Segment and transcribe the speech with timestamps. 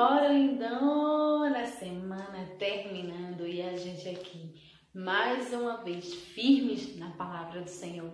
[0.00, 1.66] embora, lindona!
[1.66, 4.54] Semana terminando e a gente aqui,
[4.94, 8.10] mais uma vez, firmes na palavra do Senhor.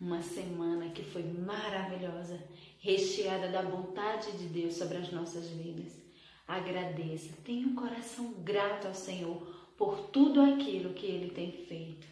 [0.00, 2.42] Uma semana que foi maravilhosa,
[2.80, 5.92] recheada da vontade de Deus sobre as nossas vidas.
[6.46, 9.46] Agradeça, tenha um coração grato ao Senhor
[9.76, 12.08] por tudo aquilo que Ele tem feito.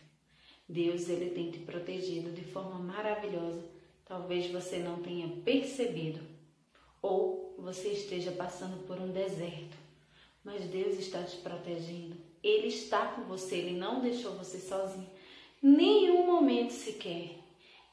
[0.69, 3.65] Deus, Ele tem te protegido de forma maravilhosa.
[4.05, 6.34] Talvez você não tenha percebido
[7.05, 9.77] ou você esteja passando por um deserto,
[10.43, 12.17] mas Deus está te protegendo.
[12.43, 15.11] Ele está com você, Ele não deixou você sozinho,
[15.63, 17.39] nenhum momento sequer.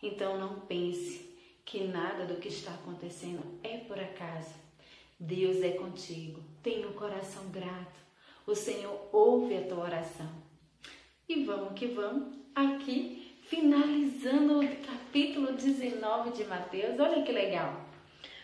[0.02, 1.30] Então não pense
[1.66, 4.56] que nada do que está acontecendo é por acaso.
[5.20, 6.42] Deus é contigo.
[6.64, 8.00] Tenha um coração grato.
[8.48, 10.30] O Senhor ouve a tua oração.
[11.28, 16.98] E vamos que vamos, aqui finalizando o capítulo 19 de Mateus.
[16.98, 17.92] Olha que legal.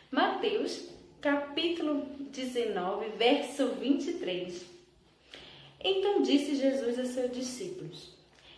[0.09, 0.87] Mateus,
[1.19, 4.65] capítulo 19, verso 23.
[5.83, 8.13] Então disse Jesus a seus discípulos: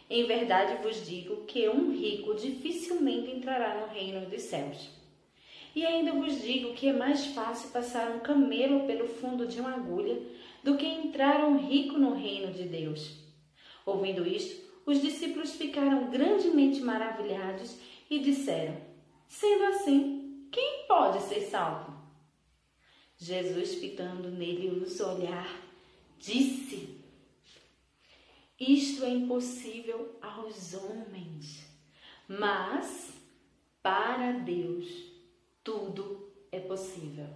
[0.08, 4.92] Em verdade vos digo que um rico dificilmente entrará no reino dos céus.
[5.76, 9.74] E ainda vos digo que é mais fácil passar um camelo pelo fundo de uma
[9.74, 10.22] agulha
[10.64, 13.18] do que entrar um rico no reino de Deus.
[13.88, 17.76] Ouvindo isto, os discípulos ficaram grandemente maravilhados
[18.08, 18.78] e disseram:
[19.28, 20.19] Sendo assim,
[20.52, 22.00] quem pode ser salvo?
[23.18, 25.62] Jesus, fitando nele os olhar,
[26.18, 26.98] disse:
[28.60, 31.66] Isto é impossível aos homens,
[32.28, 33.14] mas
[33.84, 34.88] para Deus
[35.64, 37.28] tudo é possível.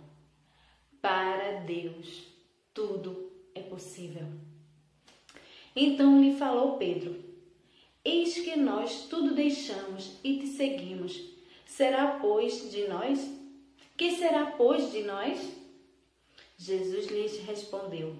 [1.01, 2.23] Para Deus
[2.73, 4.27] tudo é possível.
[5.75, 7.15] Então lhe falou Pedro:
[8.05, 11.33] Eis que nós tudo deixamos e te seguimos.
[11.75, 13.19] Será, pois, de nós?
[13.97, 15.39] Que será, pois, de nós?
[16.55, 18.15] Jesus lhes respondeu: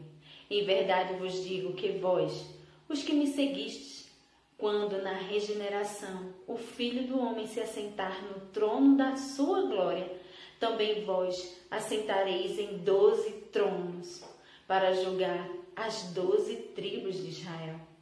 [0.49, 2.47] Em verdade vos digo que vós,
[2.89, 4.09] os que me seguistes,
[4.57, 10.11] quando na regeneração o Filho do Homem se assentar no trono da sua glória,
[10.59, 14.23] também vós assentareis em doze tronos
[14.65, 17.92] para julgar as doze tribos de Israel.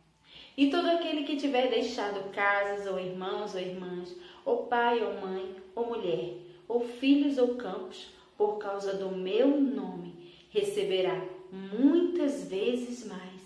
[0.57, 5.55] E todo aquele que tiver deixado casas, ou irmãos ou irmãs, ou pai ou mãe,
[5.75, 6.33] ou mulher,
[6.67, 8.07] ou filhos ou campos,
[8.37, 10.13] por causa do meu nome,
[10.49, 13.41] receberá muitas vezes mais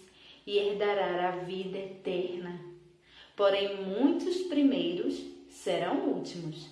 [0.46, 2.60] e herdará a vida eterna.
[3.36, 6.68] Porém, muitos primeiros serão últimos,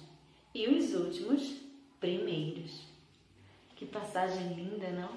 [0.54, 1.56] e os últimos
[2.00, 2.82] primeiros.
[3.76, 5.10] Que passagem linda, não?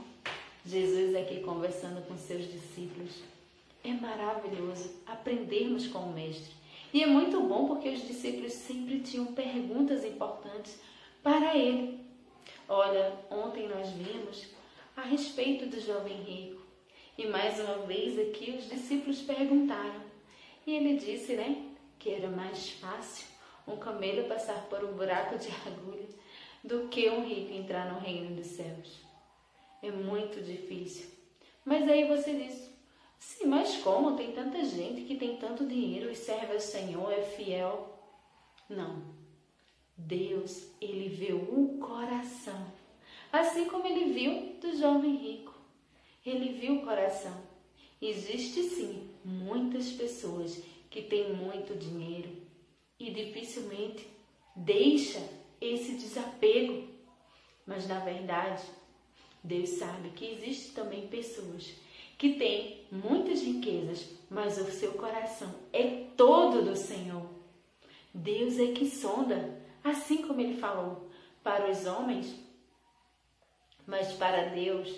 [0.65, 3.36] Jesus aqui conversando com seus discípulos.
[3.87, 6.53] É maravilhoso aprendermos com o Mestre.
[6.93, 10.77] E é muito bom porque os discípulos sempre tinham perguntas importantes
[11.23, 12.01] para ele.
[12.69, 14.49] Olha, ontem nós vimos
[14.97, 16.63] a respeito do jovem rico.
[17.17, 20.03] E mais uma vez aqui os discípulos perguntaram.
[20.67, 23.29] E ele disse, né, que era mais fácil
[23.69, 26.09] um camelo passar por um buraco de agulha
[26.65, 29.01] do que um rico entrar no reino dos céus.
[29.81, 31.07] É muito difícil.
[31.65, 32.76] Mas aí você diz:
[33.19, 34.17] sim, mas como?
[34.17, 37.99] Tem tanta gente que tem tanto dinheiro e serve ao Senhor, é fiel.
[38.69, 39.03] Não.
[39.97, 42.67] Deus, ele vê o coração.
[43.33, 45.55] Assim como ele viu do jovem rico.
[46.25, 47.35] Ele viu o coração.
[48.01, 52.31] Existe sim muitas pessoas que têm muito dinheiro
[52.99, 54.07] e dificilmente
[54.55, 55.23] deixa
[55.61, 56.89] esse desapego.
[57.67, 58.63] Mas na verdade,
[59.43, 61.75] Deus sabe que existe também pessoas
[62.19, 67.27] que têm muitas riquezas, mas o seu coração é todo do Senhor.
[68.13, 71.11] Deus é que sonda, assim como ele falou
[71.43, 72.35] para os homens,
[73.87, 74.95] mas para Deus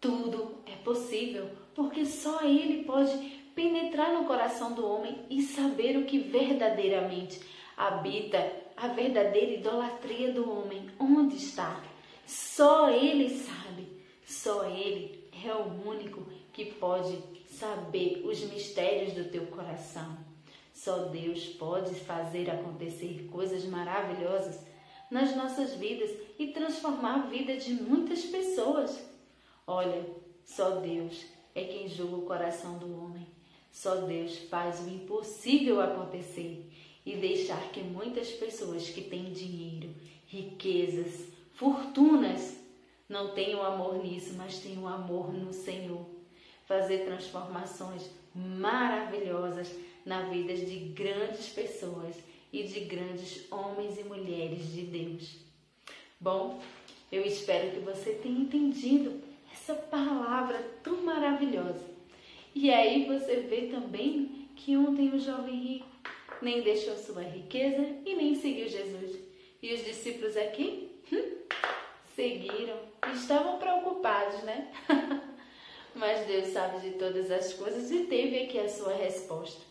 [0.00, 3.16] tudo é possível, porque só ele pode
[3.54, 7.40] penetrar no coração do homem e saber o que verdadeiramente
[7.76, 8.38] habita
[8.76, 11.82] a verdadeira idolatria do homem, onde está.
[12.26, 13.88] Só Ele sabe,
[14.26, 17.18] só Ele é o único que pode
[17.48, 20.16] saber os mistérios do teu coração.
[20.72, 24.60] Só Deus pode fazer acontecer coisas maravilhosas
[25.10, 28.98] nas nossas vidas e transformar a vida de muitas pessoas.
[29.66, 30.04] Olha,
[30.44, 31.24] só Deus
[31.54, 33.26] é quem julga o coração do homem.
[33.72, 36.70] Só Deus faz o impossível acontecer
[37.04, 39.94] e deixar que muitas pessoas que têm dinheiro,
[40.26, 42.56] riquezas, fortunas
[43.08, 46.06] não tenham amor nisso, mas tenham amor no Senhor.
[46.66, 49.70] Fazer transformações maravilhosas
[50.04, 52.16] na vida de grandes pessoas
[52.52, 55.36] e de grandes homens e mulheres de Deus.
[56.20, 56.60] Bom,
[57.10, 59.20] Eu espero que você tenha entendido
[59.52, 61.84] essa palavra tão maravilhosa.
[62.54, 65.86] E aí você vê também que ontem o jovem rico
[66.42, 69.18] nem deixou sua riqueza e nem seguiu Jesus.
[69.62, 71.36] E os discípulos aqui hum,
[72.14, 72.76] seguiram,
[73.16, 74.72] estavam preocupados, né?
[75.94, 79.64] Mas Deus sabe de todas as coisas e teve aqui a sua resposta.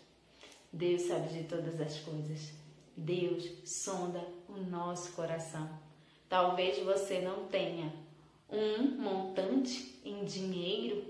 [0.74, 2.52] Deus sabe de todas as coisas.
[2.98, 5.70] Deus sonda o nosso coração.
[6.28, 7.94] Talvez você não tenha
[8.50, 11.04] um montante em dinheiro,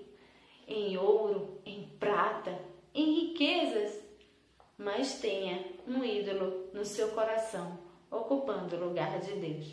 [0.68, 2.58] em ouro, em prata,
[2.94, 4.00] em riquezas,
[4.78, 7.78] mas tenha um ídolo no seu coração,
[8.12, 9.68] ocupando o lugar de Deus.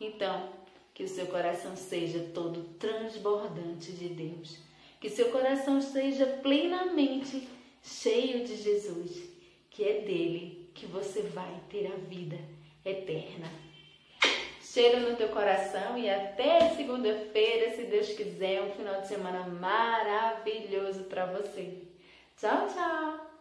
[0.00, 0.50] Então,
[0.94, 4.58] que o seu coração seja todo transbordante de Deus,
[5.00, 7.48] que seu coração seja plenamente
[7.82, 9.22] cheio de Jesus,
[9.70, 12.38] que é dele que você vai ter a vida
[12.84, 13.50] eterna.
[14.60, 21.04] Cheiro no teu coração e até segunda-feira, se Deus quiser, um final de semana maravilhoso
[21.04, 21.82] para você.
[22.38, 23.31] Tchau, tchau!